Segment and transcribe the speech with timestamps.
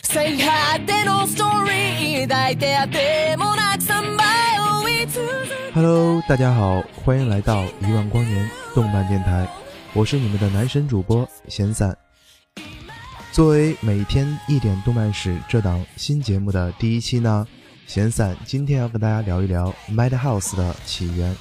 [0.00, 4.24] 最果てのストーリー抱いてあってもなく3倍
[4.84, 9.46] 追い続け Hello，大家好，欢迎来到一万光年动漫电台，
[9.92, 11.96] 我是你们的男神主播闲散。
[13.32, 17.46] 作为每天一点动漫史这档新节目的第一期呢，
[17.86, 21.36] 闲散今天要跟大家聊一聊 Madhouse 的起源。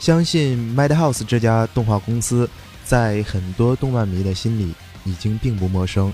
[0.00, 2.50] 相信 Madhouse 这家动画公司
[2.84, 4.74] 在很多动漫迷的心里
[5.04, 6.12] 已经并不陌生。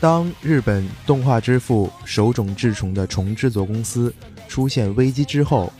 [0.00, 4.14] 当日本动画之父手冢治虫的虫制作公司
[4.46, 5.72] 出现危机之后，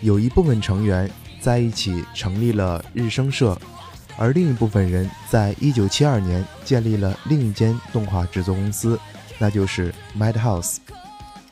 [0.00, 1.10] 有一部分成员
[1.40, 3.56] 在一起成立了日升社，
[4.16, 8.98] 而另一部分人在一九七二年建立了另一间动画制作公司，
[9.38, 10.78] 那就是 Madhouse。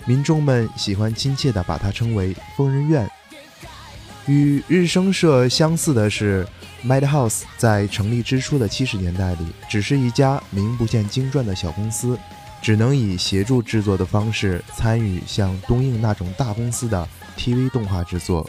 [0.07, 3.09] 民众们喜欢亲切地把它称为“疯人院”。
[4.27, 6.47] 与日升社相似的是
[6.87, 12.19] ，Madhouse 在成立之初的七十年代里，只是一家名不见经传的小公司，
[12.63, 18.49] 只能以协助制作的方式参与像东映那种大公司的 TV 动画制作。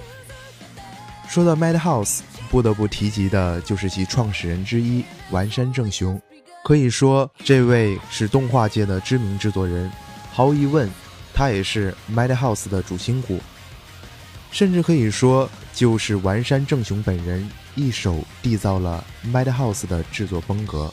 [1.27, 6.21] 说到 Madhouse，不得不提及的就是其创始人之一丸山正雄。
[6.63, 9.91] 可以说，这位是动画界的知名制作人，
[10.31, 10.89] 毫无疑问，
[11.33, 13.39] 他也是 Madhouse 的主心骨。
[14.51, 20.91] 甚至可以说，就是丸山正雄本人一手缔造了 madhouse 的制作风格。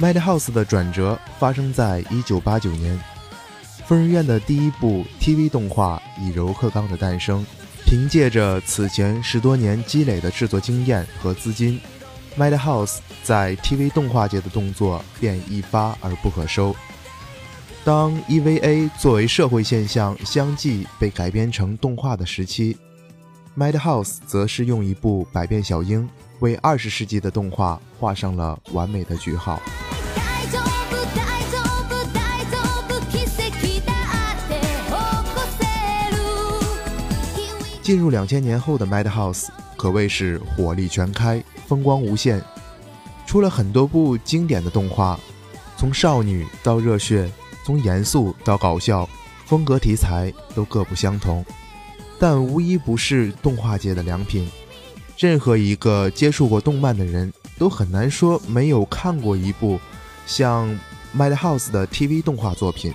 [0.00, 2.98] Madhouse 的转折发生在一九八九年
[3.86, 7.44] 疯人院的第一部 tv 动画以柔克刚的诞生
[7.84, 11.78] 凭借着此前十多年积累的制作经验和资金
[12.39, 16.75] ，Madhouse 在 TV 动画界的动作便一发而不可收。
[17.83, 22.75] 当 EVA 作为社会现象相继被改编成动画的时期，
[23.55, 26.03] Madhouse 则是用一部《百变小樱》
[26.39, 29.61] 为二十世纪的动画画上了完美的句号。
[30.15, 33.93] 大丈夫大丈夫大丈夫奇跡だ
[34.33, 34.91] って起
[35.35, 35.63] こせ
[36.11, 36.17] る
[37.83, 39.49] 进入两千年后的 Madhouse
[39.80, 42.38] 可谓是火力全开，风光无限，
[43.26, 45.18] 出了很多部经典的动画，
[45.78, 47.32] 从少女到热血，
[47.64, 49.08] 从严肃到搞笑，
[49.46, 51.42] 风格题材都各不相同，
[52.18, 54.50] 但无一不是动画界的良品。
[55.16, 59.80] 任何一个接触过动漫的人都很难说没有看过一部
[60.26, 60.78] 像
[61.16, 62.92] Madhouse 的 TV 动画作品。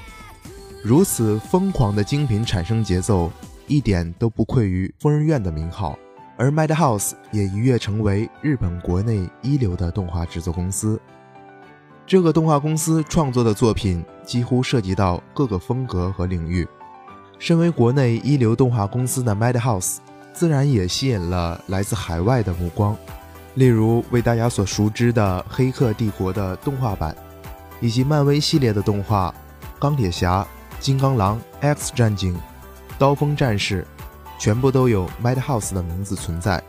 [0.84, 3.32] 如此疯狂的精品产生节奏，
[3.66, 5.98] 一点都不愧于疯人院的名号。
[6.38, 11.00] 而 Madhouse 也一跃成为日本国内一流的动画制作公司。
[12.06, 16.68] 这个动画公司创作的作品几乎涉及到各个风格和领域。
[17.40, 19.98] 身为国内一流动画公司的 Madhouse，
[20.34, 22.96] 自然也吸引了来自海外的目光，
[23.56, 27.16] 例如为大家所熟知的《黑客帝国》的动画版，
[27.82, 29.34] 以及漫威系列的动画
[29.82, 30.42] 《钢铁侠》
[30.80, 32.34] 《金刚狼》《X 战警》
[32.98, 33.86] 《刀锋战士》，
[34.38, 36.62] 全部都有 Madhouse 的名字存在。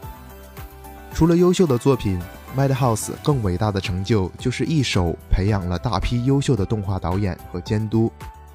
[1.13, 2.21] 除了优秀的作品
[2.57, 8.13] ，Madhouse 更伟大的成就就是一手培养了大批优秀的动画导演和监督，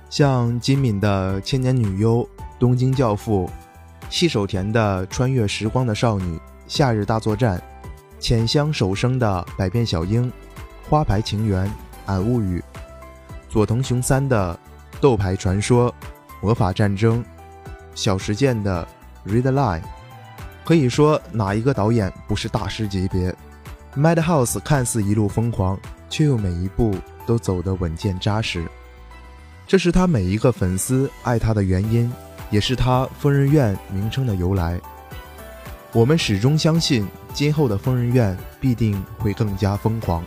[0.10, 2.18] 像金敏的《千年女优》
[2.60, 3.48] 《东京教父》，
[4.10, 6.36] 细手田的《穿越时光的少女》
[6.68, 7.58] 《夏日大作战》，
[8.20, 10.26] 浅香守生的《百变小樱》，
[10.88, 11.66] 《花牌情缘》
[12.06, 12.60] 《俺物语》，
[13.50, 14.54] 佐藤雄三的
[15.00, 15.90] 《斗牌传说》
[16.42, 17.24] 《魔法战争》，
[17.96, 18.84] 小石健的
[19.26, 19.82] 《Read Line》。
[20.64, 23.36] 可以说，哪一个导演不是大师级别
[23.96, 25.78] ？Madhouse 看似一路疯狂，
[26.10, 26.96] 却又每一步
[27.26, 28.66] 都走得稳健扎实。
[29.68, 32.12] 这是他每一个粉丝爱他的原因，
[32.50, 34.80] 也是他疯人院名称的由来。
[35.94, 40.24] 我们始终相信，今后的疯人院必定会更加疯狂。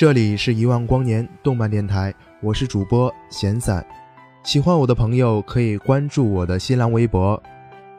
[0.00, 3.84] 这里是一万光年动漫电台，我是主播闲散。
[4.42, 7.38] 喜欢我的朋友可以关注我的新浪微博，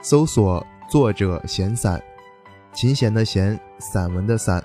[0.01, 2.01] 搜索作者闲散，
[2.73, 4.63] 琴弦的弦，散文的散。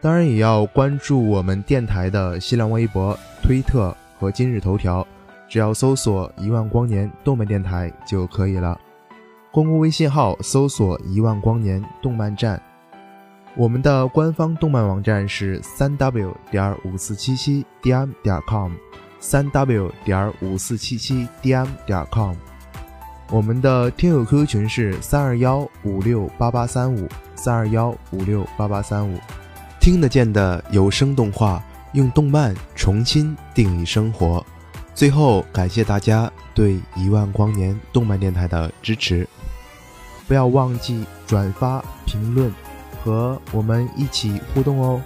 [0.00, 5.06] 当然也要关注我们电台的新浪微博、推特和今日头条，
[5.48, 8.76] 只要搜索“一万光年动漫电台”就可以了。
[9.52, 12.60] 公共微信号搜索“一万光年动漫站”。
[13.56, 18.70] 我们的官方动漫网站是三 w 点五四七七 dm 点 com，
[19.18, 22.34] 三 w 点五四七七 dm 点 com。
[23.30, 29.18] 我们的听友 QQ 群是三二幺五六八八三五三二幺五六八八三五。
[29.80, 31.62] 听得见的有声动画，
[31.94, 34.44] 用动漫重新定义生活。
[34.94, 39.26] 最后，感谢大家对一万光年动漫电台的支持，
[40.28, 42.52] 不要忘记转发、评论
[43.02, 45.00] 和我们一起互动哦。